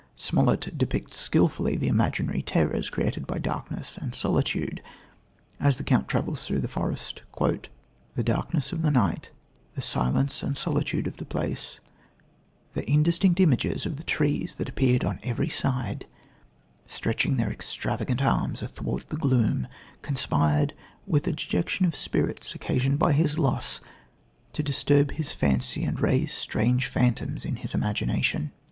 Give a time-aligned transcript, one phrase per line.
[0.15, 4.81] Smollett depicts skilfully the imaginary terrors created by darkness and solitude.
[5.59, 9.29] As the Count travels through the forest: "The darkness of the night,
[9.75, 11.79] the silence and solitude of the place,
[12.73, 16.07] the indistinct images of the trees that appeared on every side,
[16.87, 19.67] stretching their extravagant arms athwart the gloom,
[20.01, 20.73] conspired,
[21.05, 23.81] with the dejection of spirits occasioned by his loss,
[24.53, 28.51] to disturb his fancy and raise strange phantoms in his imagination.